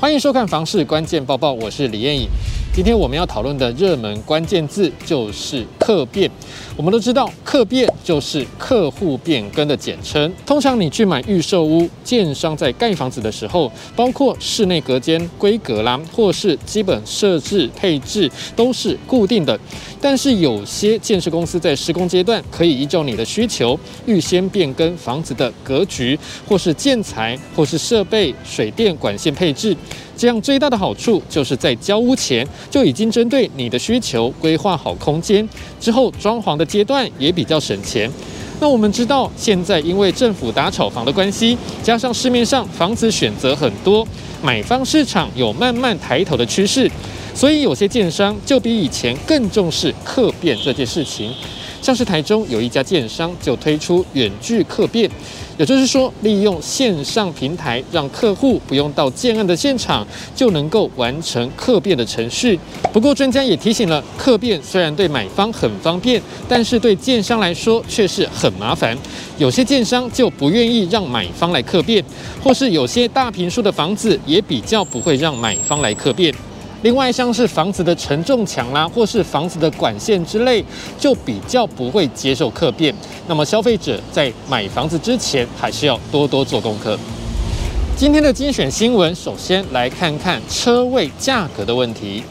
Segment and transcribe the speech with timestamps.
[0.00, 2.26] 欢迎收看《房市关键报报》，我是李艳颖。
[2.72, 6.30] 今天我们要讨论的热门关键字就是客变。
[6.76, 10.32] 我们都知道，客变就是客户变更的简称。
[10.46, 19.58] 通常你去买预售屋，建商在盖房子的时候，包括室内隔间规格啦，或是基本设置配置都是固定的。
[20.00, 26.16] 但是有些建设公司在施工阶段，可以依照你的需求，预先变更房子的格局，
[26.46, 29.76] 或是建材，或是设备、水电管线配置。
[30.16, 35.48] 这样最大的好处就是在交屋前就已经针对你的需求规划好空间，
[35.80, 38.10] 之后装潢的阶段也比较省钱。
[38.60, 44.06] 那我们知道，现在因为政府打炒房的关系，加上市面上房子选择很多，
[44.42, 46.90] 买方市场有慢慢抬头的趋势，
[47.34, 51.32] 所以有些建商就比以前更重视客变这件事情。
[51.82, 55.10] 像是台中有一家建商就推出远距客变，
[55.56, 62.58] 也就是说利用线上平台，让客户不用到建案的现场就能够完成客变的程序。
[62.92, 68.96] 不过专家也提醒了，客变虽然对买方很方便，但是对建商来说却是很麻烦。
[69.38, 72.04] 有些建商就不愿意让买方来客变，
[72.42, 76.34] 或是有些大坪数的房子也比较不会让买方来客变。
[76.82, 80.64] 另外，像是房子的承重墙啦，或是房子的管线之类，
[80.98, 82.94] 就比较不会接受客变。
[83.28, 86.98] 那么，消费者在买房子之前，还是要多多做功课。
[87.96, 92.22] 今天的精选新闻，首先来看看车位价格的问题。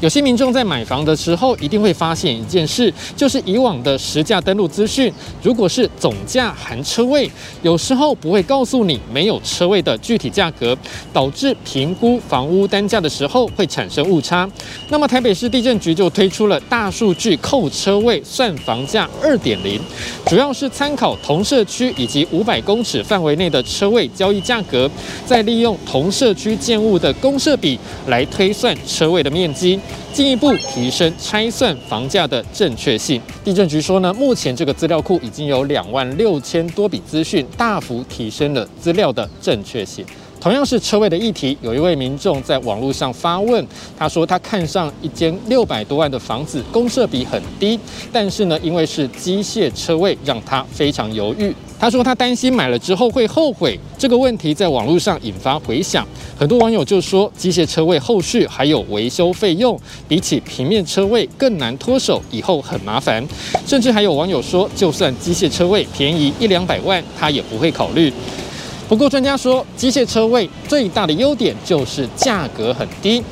[0.00, 5.10] 有些民众在买房的时候，一定会发现一件事，就是以往的实价登录资讯，
[5.42, 7.30] 如果是总价含车位，
[7.62, 10.76] 有时候不会告诉你没有车位的具体价格，
[11.12, 14.48] 导致评估房屋单价的时候会产生误差。
[14.90, 19.80] 那么台北市地震局就推出了大数据扣车位算房价二点零，
[20.26, 24.90] 主要是参考同社区以及五百公尺范围内的车位交易价格，
[25.24, 27.78] 再利用同社区建物的公设比
[28.08, 29.80] 来推算车位的面积。
[30.12, 33.20] 进一步提升拆算房价的正确性。
[33.42, 40.04] 地震局说呢，目前这个资料库已经有两万六千多笔资讯，大幅提升了资料的正确性。
[40.44, 43.66] 同样是车位的议题，有一位民众在网络上发问，
[43.96, 47.80] 他说他看上一间六百多万的房子，公设比很低，
[48.12, 51.50] 但是呢，因为是机械车位，让他非常犹豫。
[51.80, 53.80] 他说他担心买了之后会后悔。
[53.96, 56.06] 这个问题在网络上引发回响，
[56.38, 63.26] 很多网友就说，机械车位后续还有维修费用，比起平面车位更难脱手，以后很麻烦。
[63.66, 68.12] 甚至还有网友说，就算机械车位便宜一两百万，他也不会考虑。
[68.88, 73.22] 不过专家说，机械车位最大的优点就是价格很低，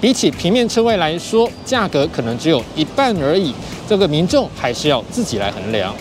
[0.00, 3.54] 比起平面车位来说，价格可能只有一半而已。
[3.88, 5.94] 这个民众还是要自己来衡量。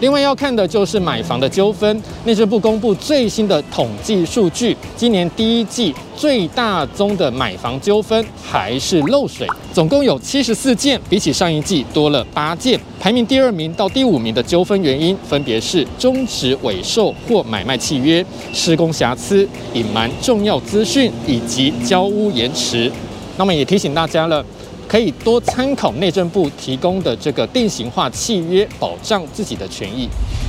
[0.00, 2.02] 另外要看的就是买房的纠纷。
[2.24, 12.80] 内政部公布最新的统计数据，今年第一季最大宗的买房纠纷还是漏水，总共有七十四件，比起上一季多了八件。
[12.98, 18.24] 排名第二名到第五名的纠纷原因分别是终止尾售或买卖契约、
[18.54, 22.90] 施工瑕疵、隐瞒重要资讯以及交屋延迟。
[23.36, 24.44] 那么也提醒大家了。
[24.90, 30.08] 可以多参考内政部提供的这个定型化契约，保障自己的权益。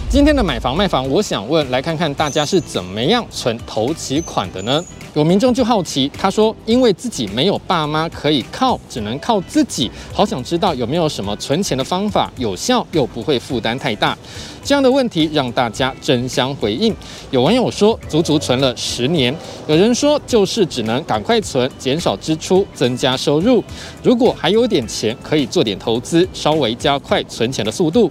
[0.10, 4.84] 今天的买房卖房，我想问，来看看大家是怎么样存头期款的呢？
[5.14, 14.18] 有民众就好奇，他说：“因为自己没有爸妈可以靠，只能靠自己，好想知道有没有什么存钱的方法，有效又不会负担太大。”
[14.64, 16.96] 这样的问题让大家争相回应。
[17.32, 19.34] 有网友说，足足存了十年；
[19.68, 23.62] 有人说，就是只能赶快存，减少支出，增加收入。
[24.02, 28.10] 如果还有点钱，可以做点投资，稍微加快存钱的速度。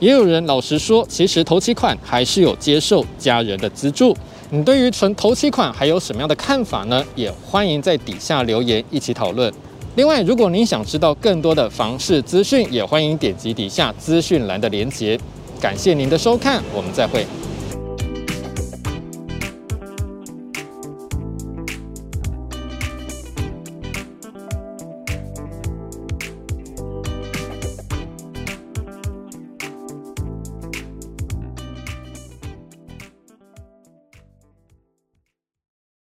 [0.00, 4.14] 也有人老实说，其实头期款还是有接受家人的资助。
[4.54, 7.02] 你对于纯头期款还有什么样的看法呢？
[7.14, 9.50] 也欢迎在底下留言一起讨论。
[9.94, 15.18] 另外，如果您想知道更多的房市资讯，也欢迎点击底下资讯栏的连接。
[15.58, 17.26] 感谢您的收看，我们再会。